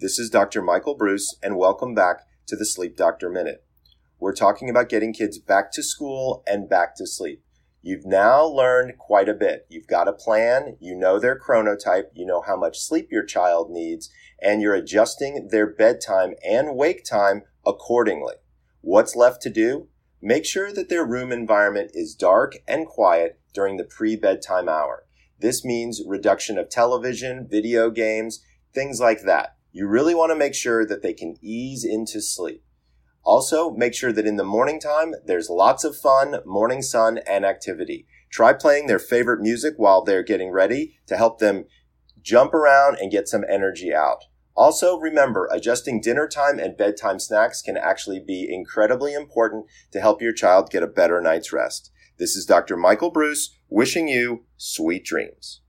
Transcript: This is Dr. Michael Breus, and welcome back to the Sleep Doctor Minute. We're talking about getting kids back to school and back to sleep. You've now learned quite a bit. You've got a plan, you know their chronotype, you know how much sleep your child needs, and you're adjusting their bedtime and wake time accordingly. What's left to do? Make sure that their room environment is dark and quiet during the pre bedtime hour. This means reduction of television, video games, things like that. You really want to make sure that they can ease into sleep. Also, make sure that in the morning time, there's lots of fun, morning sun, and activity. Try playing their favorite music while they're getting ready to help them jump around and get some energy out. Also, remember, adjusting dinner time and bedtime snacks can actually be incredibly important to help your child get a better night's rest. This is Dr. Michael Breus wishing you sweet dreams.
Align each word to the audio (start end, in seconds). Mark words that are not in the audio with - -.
This 0.00 0.18
is 0.18 0.30
Dr. 0.30 0.62
Michael 0.62 0.96
Breus, 0.96 1.34
and 1.42 1.58
welcome 1.58 1.94
back 1.94 2.22
to 2.46 2.56
the 2.56 2.64
Sleep 2.64 2.96
Doctor 2.96 3.28
Minute. 3.28 3.62
We're 4.18 4.32
talking 4.32 4.70
about 4.70 4.88
getting 4.88 5.12
kids 5.12 5.38
back 5.38 5.70
to 5.72 5.82
school 5.82 6.42
and 6.46 6.70
back 6.70 6.94
to 6.94 7.06
sleep. 7.06 7.44
You've 7.82 8.06
now 8.06 8.46
learned 8.46 8.96
quite 8.96 9.28
a 9.28 9.34
bit. 9.34 9.66
You've 9.68 9.86
got 9.86 10.08
a 10.08 10.14
plan, 10.14 10.78
you 10.80 10.94
know 10.94 11.18
their 11.18 11.38
chronotype, 11.38 12.04
you 12.14 12.24
know 12.24 12.40
how 12.40 12.56
much 12.56 12.80
sleep 12.80 13.08
your 13.12 13.26
child 13.26 13.70
needs, 13.70 14.08
and 14.40 14.62
you're 14.62 14.74
adjusting 14.74 15.48
their 15.50 15.66
bedtime 15.66 16.32
and 16.42 16.76
wake 16.76 17.04
time 17.04 17.42
accordingly. 17.66 18.36
What's 18.80 19.14
left 19.14 19.42
to 19.42 19.50
do? 19.50 19.88
Make 20.22 20.46
sure 20.46 20.72
that 20.72 20.88
their 20.88 21.04
room 21.04 21.30
environment 21.30 21.90
is 21.92 22.14
dark 22.14 22.54
and 22.66 22.86
quiet 22.86 23.38
during 23.52 23.76
the 23.76 23.84
pre 23.84 24.16
bedtime 24.16 24.66
hour. 24.66 25.04
This 25.38 25.62
means 25.62 26.00
reduction 26.06 26.56
of 26.56 26.70
television, 26.70 27.46
video 27.46 27.90
games, 27.90 28.42
things 28.72 28.98
like 28.98 29.24
that. 29.26 29.56
You 29.72 29.86
really 29.86 30.14
want 30.14 30.30
to 30.30 30.36
make 30.36 30.54
sure 30.54 30.84
that 30.84 31.02
they 31.02 31.12
can 31.12 31.36
ease 31.40 31.84
into 31.84 32.20
sleep. 32.20 32.64
Also, 33.22 33.70
make 33.70 33.94
sure 33.94 34.12
that 34.12 34.26
in 34.26 34.36
the 34.36 34.44
morning 34.44 34.80
time, 34.80 35.14
there's 35.24 35.50
lots 35.50 35.84
of 35.84 35.96
fun, 35.96 36.40
morning 36.44 36.82
sun, 36.82 37.18
and 37.18 37.44
activity. 37.44 38.06
Try 38.30 38.52
playing 38.52 38.86
their 38.86 38.98
favorite 38.98 39.40
music 39.40 39.74
while 39.76 40.02
they're 40.02 40.22
getting 40.22 40.50
ready 40.50 40.98
to 41.06 41.16
help 41.16 41.38
them 41.38 41.66
jump 42.22 42.54
around 42.54 42.96
and 42.98 43.10
get 43.10 43.28
some 43.28 43.44
energy 43.48 43.94
out. 43.94 44.24
Also, 44.56 44.98
remember, 44.98 45.48
adjusting 45.52 46.00
dinner 46.00 46.26
time 46.26 46.58
and 46.58 46.76
bedtime 46.76 47.18
snacks 47.18 47.62
can 47.62 47.76
actually 47.76 48.20
be 48.20 48.48
incredibly 48.52 49.14
important 49.14 49.66
to 49.92 50.00
help 50.00 50.20
your 50.20 50.32
child 50.32 50.70
get 50.70 50.82
a 50.82 50.88
better 50.88 51.20
night's 51.20 51.52
rest. 51.52 51.90
This 52.18 52.36
is 52.36 52.44
Dr. 52.44 52.76
Michael 52.76 53.12
Breus 53.12 53.50
wishing 53.68 54.08
you 54.08 54.44
sweet 54.56 55.04
dreams. 55.04 55.60